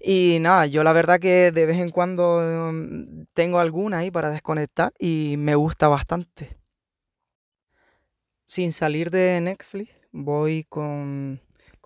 y 0.00 0.38
nada, 0.40 0.66
yo 0.66 0.84
la 0.84 0.92
verdad 0.92 1.18
que 1.18 1.50
de 1.52 1.66
vez 1.66 1.78
en 1.78 1.90
cuando 1.90 2.70
mm, 2.72 3.24
tengo 3.34 3.58
alguna 3.58 3.98
ahí 3.98 4.12
para 4.12 4.30
desconectar 4.30 4.92
y 4.98 5.34
me 5.38 5.56
gusta 5.56 5.88
bastante. 5.88 6.60
sin 8.50 8.72
salir 8.72 9.10
de 9.10 9.40
Netflix, 9.40 9.90
voy 10.10 10.64
con, 10.68 11.40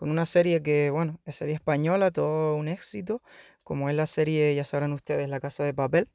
con 0.05 0.11
una 0.11 0.27
serie 0.27 0.63
que, 0.63 0.91
bueno, 0.91 1.19
es 1.25 1.37
serie 1.37 1.55
española, 1.55 2.11
todo 2.11 2.57
un 2.57 2.69
éxito, 2.69 3.23
como 3.63 3.89
es 3.89 3.97
la 3.97 4.05
serie, 4.05 4.55
ya 4.55 4.63
sabrán 4.63 4.93
ustedes, 4.93 5.31
La 5.31 5.41
Casa 5.41 5.65
de 5.65 5.73
Papel. 5.73 6.09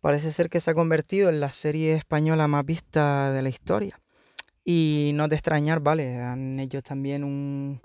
Parece 0.00 0.32
ser 0.32 0.50
que 0.50 0.58
se 0.58 0.72
ha 0.72 0.74
convertido 0.74 1.28
en 1.28 1.38
la 1.38 1.52
serie 1.52 1.94
española 1.94 2.48
más 2.48 2.66
vista 2.66 3.30
de 3.30 3.42
la 3.42 3.48
historia. 3.48 4.00
Y 4.64 5.12
no 5.14 5.28
de 5.28 5.36
extrañar, 5.36 5.78
vale, 5.78 6.16
han 6.16 6.58
hecho 6.58 6.82
también 6.82 7.22
un, 7.22 7.80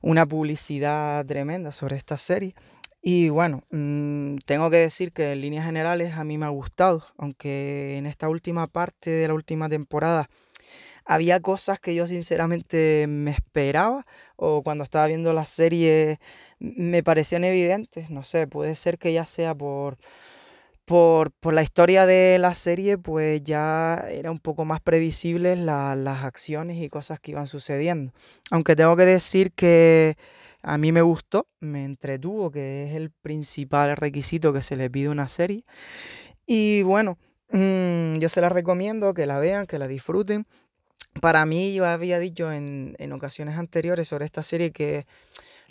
una 0.00 0.24
publicidad 0.24 1.26
tremenda 1.26 1.70
sobre 1.72 1.96
esta 1.96 2.16
serie. 2.16 2.54
Y 3.02 3.28
bueno, 3.28 3.64
mm, 3.72 4.36
tengo 4.46 4.70
que 4.70 4.78
decir 4.78 5.12
que 5.12 5.32
en 5.32 5.42
líneas 5.42 5.66
generales 5.66 6.16
a 6.16 6.24
mí 6.24 6.38
me 6.38 6.46
ha 6.46 6.48
gustado, 6.48 7.04
aunque 7.18 7.98
en 7.98 8.06
esta 8.06 8.30
última 8.30 8.68
parte 8.68 9.10
de 9.10 9.28
la 9.28 9.34
última 9.34 9.68
temporada 9.68 10.30
había 11.04 11.40
cosas 11.40 11.80
que 11.80 11.94
yo 11.94 12.06
sinceramente 12.06 13.06
me 13.08 13.30
esperaba 13.30 14.04
o 14.36 14.62
cuando 14.62 14.84
estaba 14.84 15.06
viendo 15.06 15.32
la 15.32 15.46
serie 15.46 16.18
me 16.58 17.02
parecían 17.02 17.44
evidentes, 17.44 18.10
no 18.10 18.22
sé, 18.22 18.46
puede 18.46 18.74
ser 18.74 18.98
que 18.98 19.12
ya 19.12 19.24
sea 19.24 19.54
por 19.54 19.98
por, 20.84 21.54
la 21.54 21.62
historia 21.62 22.06
de 22.06 22.38
la 22.38 22.54
serie, 22.54 22.98
pues 22.98 23.42
ya 23.42 24.04
era 24.10 24.30
un 24.30 24.38
poco 24.38 24.64
más 24.64 24.80
previsibles 24.80 25.58
las 25.58 26.24
acciones 26.24 26.82
y 26.82 26.88
cosas 26.88 27.20
que 27.20 27.32
iban 27.32 27.46
sucediendo. 27.46 28.12
Aunque 28.50 28.76
tengo 28.76 28.96
que 28.96 29.04
decir 29.04 29.52
que 29.52 30.16
a 30.62 30.78
mí 30.78 30.92
me 30.92 31.02
gustó, 31.02 31.46
me 31.60 31.84
entretuvo, 31.84 32.50
que 32.50 32.84
es 32.84 32.94
el 32.94 33.10
principal 33.10 33.96
requisito 33.96 34.52
que 34.52 34.62
se 34.62 34.76
le 34.76 34.90
pide 34.90 35.06
a 35.06 35.12
una 35.12 35.28
serie. 35.28 35.64
Y 36.46 36.82
bueno, 36.82 37.18
mm, 37.50 38.18
yo 38.18 38.28
se 38.28 38.40
la 38.40 38.48
recomiendo, 38.48 39.14
que 39.14 39.26
la 39.26 39.38
vean, 39.38 39.66
que 39.66 39.78
la 39.78 39.88
disfruten. 39.88 40.46
Para 41.20 41.44
mí, 41.46 41.74
yo 41.74 41.86
había 41.86 42.18
dicho 42.18 42.50
en, 42.52 42.94
en 42.98 43.12
ocasiones 43.12 43.56
anteriores 43.56 44.08
sobre 44.08 44.24
esta 44.24 44.42
serie 44.42 44.72
que 44.72 45.04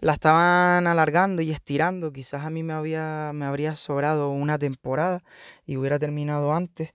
la 0.01 0.13
estaban 0.13 0.87
alargando 0.87 1.41
y 1.41 1.51
estirando. 1.51 2.11
Quizás 2.11 2.45
a 2.45 2.49
mí 2.49 2.63
me, 2.63 2.73
había, 2.73 3.31
me 3.33 3.45
habría 3.45 3.75
sobrado 3.75 4.29
una 4.29 4.57
temporada 4.57 5.23
y 5.65 5.77
hubiera 5.77 5.99
terminado 5.99 6.53
antes. 6.53 6.91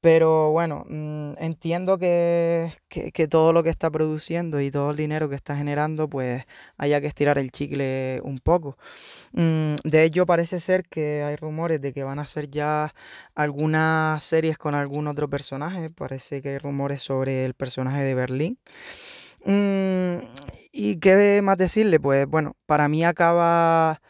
Pero 0.00 0.52
bueno, 0.52 0.84
mm, 0.88 1.32
entiendo 1.38 1.98
que, 1.98 2.70
todo 3.28 3.52
lo 3.52 3.64
que 3.64 3.70
está 3.70 3.90
produciendo 3.90 4.60
y 4.60 4.70
todo 4.70 4.90
el 4.92 4.96
dinero 4.96 5.28
que 5.28 5.34
está 5.34 5.56
generando, 5.56 6.08
pues 6.08 6.44
haya 6.76 7.00
que 7.00 7.08
estirar 7.08 7.36
el 7.38 7.50
chicle 7.50 8.20
un 8.22 8.38
poco. 8.38 8.78
Mm, 9.32 9.74
de 9.84 10.04
hecho, 10.04 10.24
parece 10.26 10.60
ser 10.60 10.84
que 10.84 11.22
hay 11.24 11.36
rumores 11.36 11.80
de 11.80 11.92
que 11.92 12.04
van 12.04 12.20
a 12.20 12.22
hacer 12.22 12.48
ya 12.50 12.94
algunas 13.34 14.22
series 14.22 14.56
con 14.58 14.74
algún 14.76 15.08
otro 15.08 15.28
personaje. 15.28 15.90
Parece 15.90 16.42
que 16.42 16.50
hay 16.50 16.58
rumores 16.58 17.02
sobre 17.02 17.44
el 17.44 17.54
personaje 17.54 18.02
de 18.02 18.14
Berlín. 18.14 18.58
Mm, 19.44 20.18
¿Y 20.72 20.96
qué 21.00 21.40
más 21.42 21.58
decirle? 21.58 21.98
Pues 22.00 22.26
bueno, 22.28 22.56
para 22.66 22.88
mí 22.88 23.04
acaba, 23.04 24.00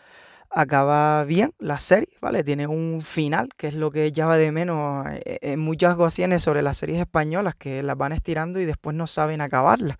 acaba 0.51 1.25
bien 1.25 1.53
la 1.59 1.79
serie, 1.79 2.09
¿vale? 2.21 2.45
Tiene 2.45 2.67
un 2.67 3.03
final, 3.03 3.49
que 3.57 3.69
es 3.69 3.75
lo 3.75 3.91
que 3.91 4.13
llama 4.13 4.37
de 4.37 4.53
menos 4.53 5.07
eh, 5.09 5.39
en 5.43 5.61
muchas 5.61 5.95
ocasiones 5.95 6.43
sobre 6.43 6.63
las 6.63 6.79
series 6.79 7.01
españolas, 7.01 7.55
que 7.55 7.83
las 7.83 7.97
van 7.97 8.13
estirando 8.13 8.61
y 8.61 8.65
después 8.65 8.97
no 8.97 9.07
saben 9.07 9.41
acabarlas. 9.41 9.97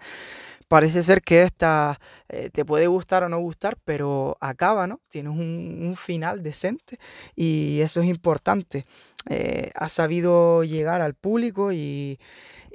Parece 0.69 1.03
ser 1.03 1.23
que 1.23 1.43
esta 1.43 1.99
eh, 2.29 2.51
te 2.53 2.65
puede 2.65 2.87
gustar 2.89 3.25
o 3.25 3.29
no 3.29 3.39
gustar, 3.39 3.79
pero 3.85 4.37
acaba, 4.41 4.87
¿no? 4.87 5.01
Tienes 5.09 5.33
un, 5.33 5.95
final 5.97 6.43
decente 6.43 6.99
y 7.35 7.81
eso 7.81 8.03
es 8.03 8.09
importante. 8.09 8.85
Eh, 9.31 9.71
ha 9.75 9.89
sabido 9.89 10.65
llegar 10.65 11.01
al 11.01 11.15
público 11.15 11.73
y 11.73 12.19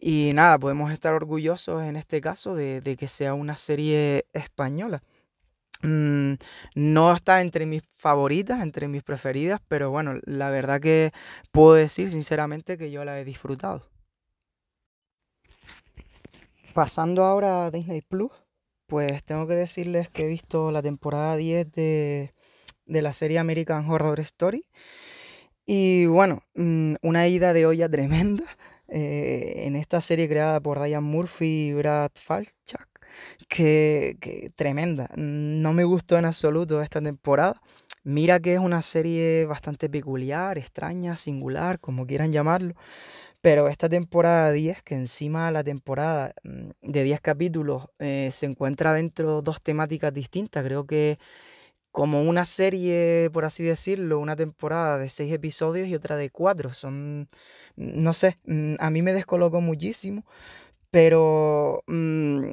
y 0.06 0.34
nada, 0.34 0.60
podemos 0.60 0.92
estar 0.92 1.14
orgullosos 1.14 1.82
en 1.84 1.96
este 1.96 2.20
caso 2.20 2.56
de, 2.56 2.98
que 3.00 3.08
sea 3.08 3.34
una 3.34 3.56
serie 3.56 4.26
española. 4.34 5.00
Mm, 5.84 6.36
no 6.76 7.14
está 7.14 7.42
entre 7.42 7.66
mis 7.66 7.84
favoritas, 7.94 8.62
entre 8.62 8.88
mis 8.88 9.04
preferidas, 9.04 9.62
pero 9.68 9.92
bueno, 9.92 10.20
la 10.26 10.50
verdad 10.50 10.82
que 10.82 11.12
puedo 11.52 11.74
decir 11.76 12.10
sinceramente 12.10 12.78
que 12.78 12.90
yo 12.90 13.06
la 13.06 13.20
he 13.20 13.26
disfrutado. 13.26 13.88
Pasando 16.74 17.24
ahora 17.24 17.66
a 17.66 17.72
Disney 17.72 18.02
Plus, 18.02 18.32
pues 18.88 19.24
tengo 19.24 19.46
que 19.46 19.54
decirles 19.54 20.10
que 20.10 20.24
he 20.24 20.28
visto 20.28 20.72
la 20.72 20.82
temporada 20.82 21.36
10 21.38 21.72
de, 21.72 22.34
de 22.86 23.02
la 23.02 23.14
serie 23.14 23.40
American 23.40 23.90
Horror 23.90 24.20
Story. 24.22 24.66
Y 25.66 26.06
bueno, 26.08 26.42
mm, 26.56 26.96
una 27.02 27.28
ida 27.28 27.54
de 27.54 27.66
olla 27.66 27.90
tremenda. 27.92 28.46
Eh, 28.90 29.64
en 29.66 29.76
esta 29.76 30.02
serie 30.02 30.30
creada 30.30 30.60
por 30.60 30.82
Diane 30.84 31.08
Murphy 31.08 31.70
y 31.70 31.74
Brad 31.74 32.12
Falchuk, 32.14 32.88
que, 33.48 34.18
que 34.20 34.50
tremenda. 34.56 35.10
No 35.16 35.74
me 35.74 35.84
gustó 35.84 36.18
en 36.18 36.26
absoluto 36.26 36.82
esta 36.82 37.02
temporada. 37.02 37.62
Mira 38.04 38.40
que 38.40 38.56
es 38.56 38.60
una 38.60 38.82
serie 38.82 39.46
bastante 39.46 39.90
peculiar, 39.90 40.58
extraña, 40.58 41.16
singular, 41.16 41.80
como 41.80 42.06
quieran 42.06 42.34
llamarlo. 42.34 42.76
Pero 43.42 43.68
esta 43.68 43.90
temporada 43.90 44.52
10, 44.52 44.84
que 44.84 44.96
encima 44.96 45.52
la 45.52 45.64
temporada 45.64 46.34
mm, 46.44 46.70
de 46.82 47.04
10 47.04 47.22
capítulos 47.22 47.88
eh, 48.00 48.30
se 48.32 48.46
encuentra 48.46 48.94
dentro 48.94 49.38
de 49.38 49.42
dos 49.44 49.62
temáticas 49.62 50.14
distintas, 50.14 50.64
creo 50.64 50.86
que 50.86 51.20
como 51.94 52.24
una 52.24 52.46
serie, 52.46 53.30
por 53.34 53.46
así 53.46 53.64
decirlo, 53.64 54.20
una 54.20 54.36
temporada 54.36 54.98
de 54.98 55.10
seis 55.10 55.32
episodios 55.32 55.88
y 55.88 55.96
otra 55.96 56.18
de 56.18 56.32
cuatro. 56.32 56.74
Son, 56.74 57.28
no 57.76 58.14
sé, 58.14 58.40
mm, 58.46 58.76
a 58.80 58.90
mí 58.90 59.02
me 59.04 59.14
descolocó 59.14 59.62
muchísimo, 59.62 60.26
pero 60.92 61.84
mm, 61.88 62.46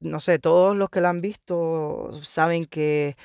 no 0.00 0.20
sé, 0.20 0.38
todos 0.38 0.76
los 0.76 0.90
que 0.90 1.00
la 1.00 1.10
han 1.10 1.20
visto 1.20 2.10
saben 2.22 2.66
que, 2.66 3.16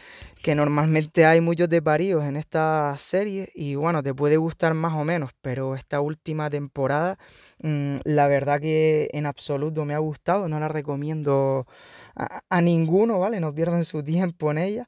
normalmente 0.55 1.25
hay 1.25 1.41
muchos 1.41 1.69
desvaríos 1.69 2.23
en 2.23 2.35
esta 2.37 2.95
serie 2.97 3.51
y 3.53 3.75
bueno, 3.75 4.01
te 4.03 4.13
puede 4.13 4.37
gustar 4.37 4.73
más 4.73 4.93
o 4.93 5.03
menos, 5.03 5.31
pero 5.41 5.75
esta 5.75 6.01
última 6.01 6.49
temporada, 6.49 7.17
mm, 7.61 7.97
la 8.03 8.27
verdad 8.27 8.59
que 8.59 9.09
en 9.13 9.25
absoluto 9.25 9.85
me 9.85 9.93
ha 9.93 9.99
gustado, 9.99 10.47
no 10.49 10.59
la 10.59 10.67
recomiendo 10.67 11.67
a, 12.15 12.41
a 12.49 12.61
ninguno, 12.61 13.19
¿vale? 13.19 13.39
No 13.39 13.53
pierdan 13.53 13.83
su 13.83 14.03
tiempo 14.03 14.51
en 14.51 14.57
ella. 14.57 14.87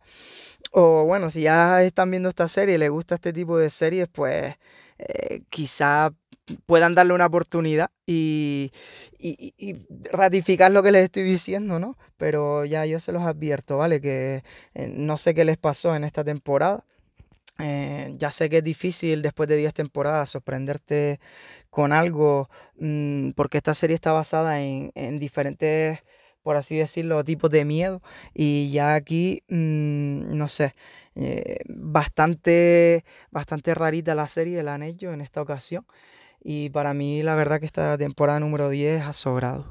O 0.71 1.05
bueno, 1.05 1.29
si 1.29 1.43
ya 1.43 1.83
están 1.83 2.09
viendo 2.11 2.29
esta 2.29 2.47
serie 2.47 2.75
y 2.75 2.77
les 2.79 2.89
gusta 2.89 3.15
este 3.15 3.31
tipo 3.33 3.57
de 3.57 3.69
series, 3.69 4.07
pues 4.09 4.55
eh, 4.97 5.43
quizá 5.49 6.11
puedan 6.65 6.95
darle 6.95 7.13
una 7.13 7.25
oportunidad 7.25 7.91
y, 8.05 8.71
ratificar 10.11 10.71
lo 10.71 10.83
que 10.83 10.91
les 10.91 11.05
estoy 11.05 11.23
diciendo, 11.23 11.79
¿no? 11.79 11.97
Pero 12.17 12.65
ya 12.65 12.85
yo 12.85 12.99
se 12.99 13.11
los 13.11 13.23
advierto, 13.23 13.77
¿vale? 13.77 14.01
Que 14.01 14.43
eh, 14.73 14.93
no 14.95 15.17
sé 15.17 15.33
qué 15.33 15.45
les 15.45 15.57
pasó 15.57 15.95
en 15.95 16.03
esta 16.03 16.23
temporada. 16.23 16.85
Eh, 17.59 18.13
ya 18.17 18.31
sé 18.31 18.49
que 18.49 18.57
es 18.57 18.63
difícil 18.63 19.21
después 19.21 19.47
de 19.47 19.57
10 19.57 19.73
temporadas 19.73 20.29
sorprenderte 20.29 21.19
con 21.69 21.93
algo, 21.93 22.49
mm, 22.77 23.31
porque 23.31 23.57
esta 23.57 23.73
serie 23.73 23.95
está 23.95 24.11
basada 24.11 24.61
en, 24.61 24.91
en 24.95 25.19
diferentes 25.19 26.03
por 26.43 26.57
así 26.57 26.77
decirlo, 26.77 27.23
tipos 27.23 27.49
de 27.49 27.65
miedo. 27.65 28.01
Y 28.33 28.69
ya 28.71 28.95
aquí, 28.95 29.43
mm, 29.49 30.37
no 30.37 30.47
sé, 30.49 30.75
eh, 31.15 31.59
bastante, 31.67 33.05
bastante 33.31 33.73
rarita 33.73 34.13
la 34.13 34.27
serie 34.27 34.61
la 34.63 34.75
han 34.75 34.83
hecho 34.83 35.11
en 35.13 35.21
esta 35.21 35.41
ocasión. 35.41 35.85
Y 36.43 36.69
para 36.69 36.93
mí 36.93 37.23
la 37.23 37.35
verdad 37.35 37.59
que 37.59 37.65
esta 37.65 37.97
temporada 37.97 38.39
número 38.39 38.69
10 38.69 39.01
ha 39.01 39.13
sobrado. 39.13 39.65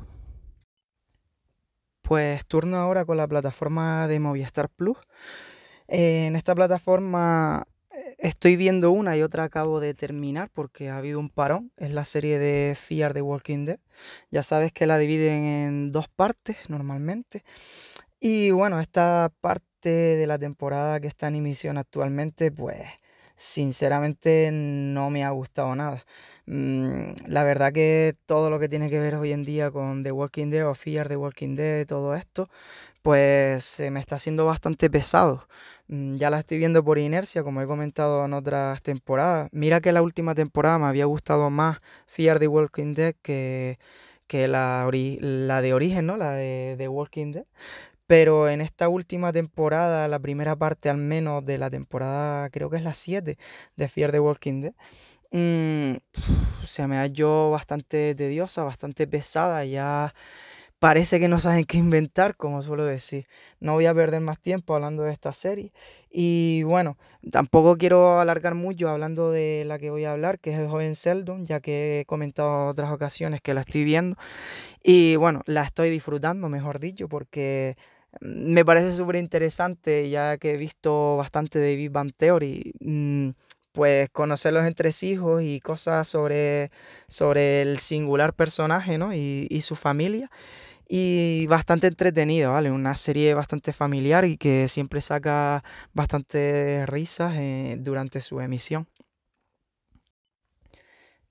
Pues 2.00 2.44
turno 2.46 2.78
ahora 2.78 3.04
con 3.04 3.16
la 3.16 3.28
plataforma 3.28 4.08
de 4.08 4.20
Movistar 4.20 4.68
Plus. 4.68 4.96
en 5.88 6.36
esta 6.36 6.54
plataforma 6.54 7.66
estoy 8.18 8.56
viendo 8.56 8.90
una 8.90 9.16
y 9.16 9.22
otra 9.22 9.44
acabo 9.44 9.80
de 9.80 9.94
terminar 9.94 10.50
porque 10.52 10.88
ha 10.88 10.96
habido 10.96 11.18
un 11.18 11.28
parón. 11.28 11.72
Es 11.76 11.92
la 11.92 12.04
serie 12.04 12.38
de 12.38 12.74
Fear 12.74 13.12
the 13.14 13.22
Walking 13.22 13.64
Dead. 13.64 13.78
Ya 14.30 14.42
sabes 14.42 14.72
que 14.72 14.86
la 14.86 14.98
dividen 14.98 15.44
en 15.44 15.92
dos 15.92 16.08
partes 16.08 16.56
normalmente. 16.68 17.44
Y 18.20 18.50
bueno, 18.52 18.80
esta 18.80 19.32
parte 19.40 19.90
de 19.90 20.26
la 20.26 20.38
temporada 20.38 21.00
que 21.00 21.08
está 21.08 21.28
en 21.28 21.36
emisión 21.36 21.76
actualmente, 21.76 22.52
pues 22.52 22.86
sinceramente 23.42 24.50
no 24.52 25.10
me 25.10 25.24
ha 25.24 25.30
gustado 25.30 25.74
nada. 25.74 26.04
Mm, 26.46 27.12
la 27.26 27.42
verdad 27.42 27.72
que 27.72 28.14
todo 28.24 28.50
lo 28.50 28.60
que 28.60 28.68
tiene 28.68 28.88
que 28.88 29.00
ver 29.00 29.16
hoy 29.16 29.32
en 29.32 29.44
día 29.44 29.70
con 29.72 30.04
The 30.04 30.12
Walking 30.12 30.50
Dead 30.50 30.66
o 30.68 30.74
Fear 30.74 31.08
the 31.08 31.16
Walking 31.16 31.56
Dead, 31.56 31.84
todo 31.86 32.14
esto, 32.14 32.48
pues 33.02 33.64
se 33.64 33.90
me 33.90 33.98
está 34.00 34.16
haciendo 34.16 34.46
bastante 34.46 34.88
pesado. 34.90 35.48
Mm, 35.88 36.14
ya 36.16 36.30
la 36.30 36.38
estoy 36.38 36.58
viendo 36.58 36.84
por 36.84 36.98
inercia, 36.98 37.42
como 37.42 37.60
he 37.62 37.66
comentado 37.66 38.24
en 38.24 38.32
otras 38.34 38.80
temporadas. 38.82 39.48
Mira 39.52 39.80
que 39.80 39.90
la 39.92 40.02
última 40.02 40.34
temporada 40.36 40.78
me 40.78 40.86
había 40.86 41.06
gustado 41.06 41.50
más 41.50 41.80
Fear 42.06 42.38
the 42.38 42.46
Walking 42.48 42.94
Dead 42.94 43.14
que, 43.22 43.78
que 44.28 44.46
la, 44.48 44.88
la 45.20 45.62
de 45.62 45.74
origen, 45.74 46.06
¿no? 46.06 46.16
La 46.16 46.32
de 46.32 46.76
The 46.78 46.88
Walking 46.88 47.32
Dead. 47.32 47.44
Pero 48.12 48.46
en 48.50 48.60
esta 48.60 48.90
última 48.90 49.32
temporada, 49.32 50.06
la 50.06 50.18
primera 50.18 50.54
parte 50.54 50.90
al 50.90 50.98
menos 50.98 51.42
de 51.46 51.56
la 51.56 51.70
temporada, 51.70 52.50
creo 52.50 52.68
que 52.68 52.76
es 52.76 52.82
la 52.82 52.92
7 52.92 53.38
de 53.74 53.88
Fear 53.88 54.12
the 54.12 54.20
Walking 54.20 54.60
Dead, 54.60 54.74
mm, 55.30 55.96
se 56.66 56.86
me 56.88 56.96
halló 56.98 57.50
bastante 57.50 58.14
tediosa, 58.14 58.64
bastante 58.64 59.06
pesada, 59.06 59.64
ya 59.64 60.12
parece 60.78 61.20
que 61.20 61.28
no 61.28 61.40
saben 61.40 61.64
qué 61.64 61.78
inventar, 61.78 62.36
como 62.36 62.60
suelo 62.60 62.84
decir. 62.84 63.28
No 63.60 63.74
voy 63.74 63.86
a 63.86 63.94
perder 63.94 64.20
más 64.20 64.38
tiempo 64.40 64.74
hablando 64.74 65.04
de 65.04 65.12
esta 65.12 65.32
serie. 65.32 65.72
Y 66.10 66.64
bueno, 66.64 66.98
tampoco 67.30 67.78
quiero 67.78 68.20
alargar 68.20 68.54
mucho 68.54 68.90
hablando 68.90 69.30
de 69.30 69.64
la 69.64 69.78
que 69.78 69.88
voy 69.88 70.04
a 70.04 70.12
hablar, 70.12 70.38
que 70.38 70.52
es 70.52 70.58
el 70.58 70.68
joven 70.68 70.92
Sheldon, 70.92 71.46
ya 71.46 71.60
que 71.60 72.00
he 72.00 72.04
comentado 72.04 72.66
otras 72.66 72.92
ocasiones 72.92 73.40
que 73.40 73.54
la 73.54 73.62
estoy 73.62 73.84
viendo. 73.84 74.16
Y 74.82 75.16
bueno, 75.16 75.40
la 75.46 75.62
estoy 75.62 75.88
disfrutando, 75.88 76.50
mejor 76.50 76.78
dicho, 76.78 77.08
porque 77.08 77.76
me 78.20 78.64
parece 78.64 78.92
súper 78.92 79.16
interesante, 79.16 80.08
ya 80.10 80.38
que 80.38 80.52
he 80.52 80.56
visto 80.56 81.16
bastante 81.16 81.58
de 81.58 81.76
Big 81.76 81.92
Theory. 82.16 82.72
Mm, 82.80 83.30
pues 83.72 84.10
conocer 84.10 84.52
los 84.52 84.66
entresijos 84.66 85.42
y 85.42 85.60
cosas 85.60 86.06
sobre, 86.06 86.70
sobre 87.08 87.62
el 87.62 87.78
singular 87.78 88.34
personaje, 88.34 88.98
¿no? 88.98 89.14
Y, 89.14 89.46
y 89.50 89.62
su 89.62 89.76
familia 89.76 90.30
y 90.88 91.46
bastante 91.46 91.86
entretenida, 91.86 92.50
¿vale? 92.50 92.70
Una 92.70 92.94
serie 92.94 93.34
bastante 93.34 93.72
familiar 93.72 94.26
y 94.26 94.36
que 94.36 94.68
siempre 94.68 95.00
saca 95.00 95.64
bastante 95.94 96.84
risas 96.86 97.34
eh, 97.36 97.76
durante 97.80 98.20
su 98.20 98.40
emisión. 98.40 98.86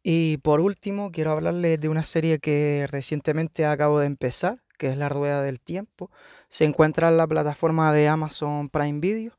Y 0.03 0.37
por 0.37 0.61
último, 0.61 1.11
quiero 1.11 1.31
hablarles 1.31 1.79
de 1.79 1.89
una 1.89 2.03
serie 2.03 2.39
que 2.39 2.87
recientemente 2.89 3.65
acabo 3.65 3.99
de 3.99 4.07
empezar, 4.07 4.60
que 4.81 4.87
es 4.87 4.97
La 4.97 5.09
Rueda 5.09 5.43
del 5.43 5.59
Tiempo. 5.59 6.09
Se 6.49 6.65
encuentra 6.65 7.09
en 7.09 7.17
la 7.17 7.27
plataforma 7.27 7.93
de 7.93 8.07
Amazon 8.07 8.67
Prime 8.67 8.99
Video 8.99 9.31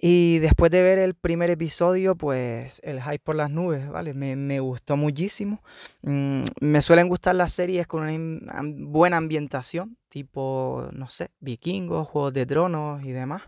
y 0.00 0.38
después 0.38 0.70
de 0.70 0.82
ver 0.82 0.98
el 0.98 1.12
primer 1.12 1.50
episodio, 1.50 2.16
pues 2.16 2.80
el 2.82 3.02
hype 3.02 3.18
por 3.18 3.36
las 3.36 3.50
nubes, 3.50 3.86
¿vale? 3.90 4.14
Me, 4.14 4.58
gustó 4.60 4.96
muchísimo. 4.96 5.62
Mm, 6.00 6.40
me 6.62 6.80
suelen 6.80 7.10
gustar 7.10 7.34
las 7.34 7.52
series 7.52 7.86
con 7.86 8.04
una 8.04 8.62
buena 8.62 9.18
ambientación, 9.18 9.98
tipo, 10.08 10.88
no 10.92 11.10
sé, 11.10 11.28
vikingos, 11.40 12.08
juegos 12.08 12.32
de 12.32 12.46
tronos 12.46 13.04
y 13.04 13.12
demás. 13.12 13.42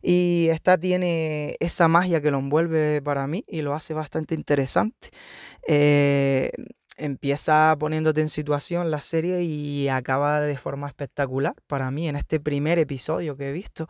Y 0.00 0.46
esta 0.52 0.78
tiene 0.78 1.56
esa 1.58 1.88
magia 1.88 2.20
que 2.20 2.30
lo 2.30 2.38
envuelve 2.38 3.02
para 3.02 3.26
mí 3.26 3.44
y 3.48 3.62
lo 3.62 3.74
hace 3.74 3.92
bastante 3.92 4.36
interesante. 4.36 5.10
Eh, 5.66 6.52
empieza 6.98 7.74
poniéndote 7.78 8.20
en 8.20 8.28
situación 8.28 8.90
la 8.90 9.00
serie 9.00 9.42
y 9.42 9.88
acaba 9.88 10.40
de 10.40 10.56
forma 10.56 10.88
espectacular 10.88 11.54
para 11.66 11.90
mí 11.90 12.08
en 12.08 12.16
este 12.16 12.40
primer 12.40 12.78
episodio 12.78 13.36
que 13.36 13.48
he 13.48 13.52
visto. 13.52 13.88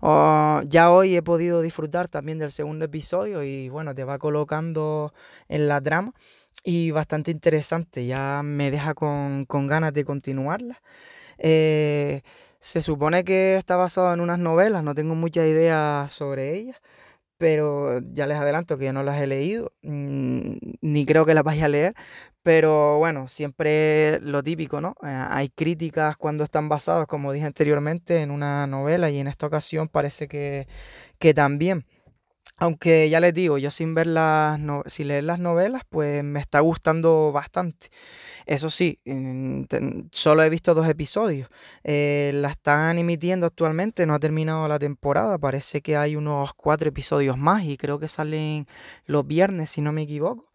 Oh, 0.00 0.60
ya 0.66 0.90
hoy 0.90 1.16
he 1.16 1.22
podido 1.22 1.62
disfrutar 1.62 2.08
también 2.08 2.38
del 2.38 2.50
segundo 2.50 2.84
episodio 2.84 3.42
y 3.42 3.68
bueno, 3.68 3.94
te 3.94 4.04
va 4.04 4.18
colocando 4.18 5.12
en 5.48 5.68
la 5.68 5.80
trama 5.80 6.12
y 6.64 6.90
bastante 6.90 7.30
interesante, 7.30 8.06
ya 8.06 8.42
me 8.44 8.70
deja 8.70 8.94
con, 8.94 9.46
ganas 9.48 9.92
de 9.92 10.04
continuarla. 10.04 10.82
Eh, 11.38 12.22
se 12.58 12.82
supone 12.82 13.22
que 13.24 13.56
está 13.56 13.76
basado 13.76 14.12
en 14.12 14.20
unas 14.20 14.40
novelas, 14.40 14.82
no 14.82 14.94
tengo 14.94 15.14
mucha 15.14 15.46
idea 15.46 16.06
sobre 16.08 16.54
ellas 16.54 16.76
pero 17.38 18.00
ya 18.12 18.26
les 18.26 18.36
adelanto 18.36 18.76
que 18.78 18.86
yo 18.86 18.92
no 18.92 19.02
las 19.02 19.20
he 19.22 19.26
leído, 19.26 19.72
mm, 19.82 20.52
ni 20.82 21.06
creo 21.06 21.24
que 21.24 21.34
las 21.34 21.44
vaya 21.44 21.66
a 21.66 21.68
leer, 21.68 21.94
pero 22.42 22.98
bueno, 22.98 23.28
siempre 23.28 24.20
lo 24.20 24.42
típico, 24.42 24.80
¿no? 24.80 24.94
Eh, 25.02 25.06
hay 25.08 25.48
críticas 25.50 26.16
cuando 26.16 26.44
están 26.44 26.68
basadas, 26.68 27.06
como 27.06 27.32
dije 27.32 27.46
anteriormente, 27.46 28.22
en 28.22 28.30
una 28.30 28.66
novela 28.66 29.10
y 29.10 29.18
en 29.18 29.28
esta 29.28 29.46
ocasión 29.46 29.88
parece 29.88 30.28
que, 30.28 30.66
que 31.18 31.34
también. 31.34 31.84
Aunque 32.60 33.08
ya 33.08 33.20
les 33.20 33.32
digo, 33.34 33.56
yo 33.58 33.70
sin 33.70 33.94
ver 33.94 34.08
las 34.08 34.60
sin 34.86 35.08
leer 35.08 35.24
las 35.24 35.38
novelas, 35.38 35.82
pues 35.88 36.24
me 36.24 36.40
está 36.40 36.58
gustando 36.60 37.30
bastante. 37.32 37.88
Eso 38.46 38.68
sí, 38.68 38.98
solo 40.10 40.42
he 40.42 40.50
visto 40.50 40.74
dos 40.74 40.88
episodios. 40.88 41.48
Eh, 41.84 42.32
la 42.34 42.48
están 42.48 42.98
emitiendo 42.98 43.46
actualmente, 43.46 44.06
no 44.06 44.14
ha 44.14 44.18
terminado 44.18 44.66
la 44.66 44.78
temporada. 44.80 45.38
Parece 45.38 45.82
que 45.82 45.96
hay 45.96 46.16
unos 46.16 46.52
cuatro 46.54 46.88
episodios 46.88 47.38
más 47.38 47.62
y 47.64 47.76
creo 47.76 47.98
que 48.00 48.08
salen 48.08 48.66
los 49.06 49.26
viernes, 49.26 49.70
si 49.70 49.80
no 49.80 49.92
me 49.92 50.02
equivoco. 50.02 50.48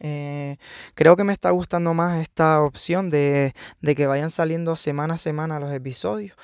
Eh, 0.00 0.58
creo 0.94 1.16
que 1.16 1.24
me 1.24 1.32
está 1.32 1.50
gustando 1.50 1.92
más 1.92 2.20
esta 2.22 2.62
opción 2.62 3.10
de, 3.10 3.52
de 3.80 3.94
que 3.96 4.06
vayan 4.06 4.30
saliendo 4.30 4.76
semana 4.76 5.14
a 5.14 5.18
semana 5.18 5.58
los 5.58 5.72
episodios. 5.72 6.36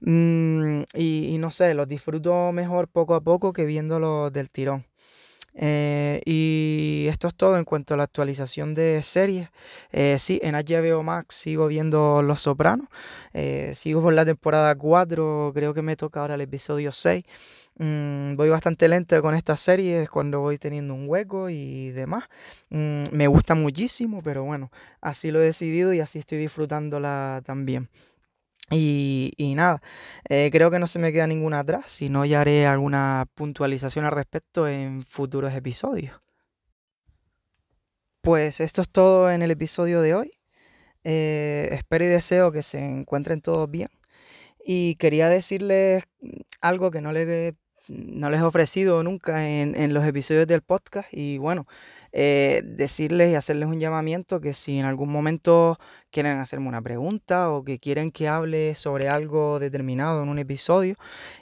Mm, 0.00 0.82
y, 0.94 1.36
no 1.38 1.50
sé, 1.50 1.74
los 1.74 1.88
disfruto 1.88 2.52
mejor 2.52 2.88
poco 2.88 3.14
a 3.14 3.20
poco 3.20 3.52
que 3.52 3.64
viéndolos 3.66 4.32
del 4.32 4.50
tirón. 4.50 4.84
Eh, 5.60 6.20
y 6.24 7.06
esto 7.08 7.26
es 7.26 7.34
todo 7.34 7.58
en 7.58 7.64
cuanto 7.64 7.94
a 7.94 7.96
la 7.96 8.04
actualización 8.04 8.74
de 8.74 9.00
series. 9.02 9.48
Eh, 9.90 10.16
sí, 10.18 10.40
en 10.42 10.54
HBO 10.54 11.02
Max 11.02 11.34
sigo 11.34 11.66
viendo 11.66 12.22
Los 12.22 12.42
Sopranos. 12.42 12.86
Eh, 13.34 13.72
sigo 13.74 14.00
por 14.02 14.14
la 14.14 14.24
temporada 14.24 14.74
4, 14.76 15.52
creo 15.54 15.74
que 15.74 15.82
me 15.82 15.96
toca 15.96 16.20
ahora 16.20 16.34
el 16.36 16.42
episodio 16.42 16.92
6. 16.92 17.24
Mm, 17.78 18.36
voy 18.36 18.48
bastante 18.48 18.88
lento 18.88 19.20
con 19.22 19.34
estas 19.34 19.60
series 19.60 20.10
cuando 20.10 20.40
voy 20.40 20.58
teniendo 20.58 20.94
un 20.94 21.08
hueco 21.08 21.48
y 21.50 21.90
demás. 21.90 22.24
Mm, 22.70 23.04
me 23.12 23.26
gusta 23.28 23.54
muchísimo, 23.54 24.20
pero 24.22 24.44
bueno, 24.44 24.70
así 25.00 25.30
lo 25.30 25.40
he 25.40 25.44
decidido 25.44 25.92
y 25.92 26.00
así 26.00 26.18
estoy 26.20 26.38
disfrutándola 26.38 27.42
también. 27.44 27.88
Y, 28.70 29.54
nada, 29.56 29.80
eh, 30.28 30.50
creo 30.52 30.70
que 30.70 30.78
no 30.78 30.86
se 30.86 30.98
me 30.98 31.12
queda 31.12 31.26
ninguna 31.26 31.60
atrás, 31.60 31.84
si 31.86 32.10
no 32.10 32.24
ya 32.26 32.42
haré 32.42 32.66
alguna 32.66 33.26
puntualización 33.34 34.04
al 34.04 34.12
respecto 34.12 34.68
en 34.68 35.02
futuros 35.02 35.54
episodios. 35.54 36.18
Pues 38.20 38.60
esto 38.60 38.82
es 38.82 38.90
todo 38.90 39.30
en 39.30 39.42
el 39.42 39.50
episodio 39.50 40.02
de 40.02 40.14
hoy. 40.14 40.30
Eh, 41.04 41.68
espero 41.72 42.04
y 42.04 42.08
deseo 42.08 42.52
que 42.52 42.62
se 42.62 42.84
encuentren 42.84 43.40
todos 43.40 43.70
bien. 43.70 43.88
Y 44.62 44.96
quería 44.96 45.30
decirles 45.30 46.04
algo 46.60 46.90
que 46.90 47.00
no 47.00 47.12
les, 47.12 47.54
no 47.88 48.28
les 48.28 48.40
he 48.40 48.42
ofrecido 48.42 49.02
nunca 49.02 49.48
en, 49.48 49.80
en 49.80 49.94
los 49.94 50.04
episodios 50.04 50.46
del 50.46 50.60
podcast. 50.60 51.08
Y 51.10 51.38
bueno, 51.38 51.66
eh, 52.12 52.62
decirles 52.64 53.30
y 53.30 53.34
hacerles 53.34 53.68
un 53.68 53.80
llamamiento 53.80 54.40
que 54.40 54.54
si 54.54 54.78
en 54.78 54.86
algún 54.86 55.10
momento 55.10 55.78
quieren 56.10 56.38
hacerme 56.38 56.68
una 56.68 56.82
pregunta 56.82 57.50
o 57.50 57.64
que 57.64 57.78
quieren 57.78 58.10
que 58.10 58.28
hable 58.28 58.74
sobre 58.74 59.08
algo 59.08 59.58
determinado 59.58 60.22
en 60.22 60.28
un 60.28 60.38
episodio, 60.38 60.94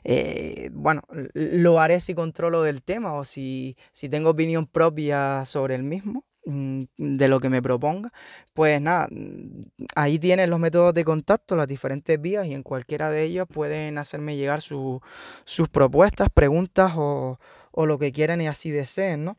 eh, 0.04 0.70
bueno, 0.72 1.02
lo 1.34 1.80
haré 1.80 2.00
si 2.00 2.14
controlo 2.14 2.62
del 2.62 2.82
tema 2.82 3.14
o 3.14 3.24
si, 3.24 3.76
si 3.92 4.08
tengo 4.08 4.30
opinión 4.30 4.66
propia 4.66 5.44
sobre 5.44 5.76
el 5.76 5.82
mismo 5.84 6.24
mm, 6.46 6.84
de 6.98 7.28
lo 7.28 7.40
que 7.40 7.48
me 7.48 7.62
proponga, 7.62 8.10
pues 8.54 8.80
nada, 8.80 9.08
ahí 9.94 10.18
tienen 10.18 10.50
los 10.50 10.58
métodos 10.58 10.94
de 10.94 11.04
contacto, 11.04 11.56
las 11.56 11.68
diferentes 11.68 12.20
vías 12.20 12.46
y 12.46 12.54
en 12.54 12.62
cualquiera 12.62 13.10
de 13.10 13.22
ellas 13.24 13.46
pueden 13.50 13.98
hacerme 13.98 14.36
llegar 14.36 14.60
sus 14.62 15.00
propuestas, 15.70 16.28
preguntas 16.32 16.92
o, 16.96 17.38
o 17.72 17.86
lo 17.86 17.98
que 17.98 18.10
quieran 18.12 18.40
y 18.40 18.48
así 18.48 18.70
deseen, 18.70 19.24
¿no? 19.24 19.36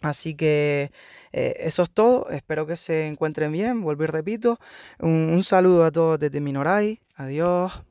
Así 0.00 0.34
que 0.34 0.92
eh, 1.32 1.54
eso 1.60 1.82
es 1.82 1.90
todo. 1.90 2.30
Espero 2.30 2.66
que 2.66 2.76
se 2.76 3.06
encuentren 3.06 3.52
bien. 3.52 3.84
Y 3.86 4.06
repito. 4.06 4.58
Un, 5.00 5.30
un 5.32 5.42
saludo 5.42 5.84
a 5.84 5.90
todos 5.90 6.18
desde 6.18 6.40
Minoray. 6.40 7.00
Adiós. 7.16 7.87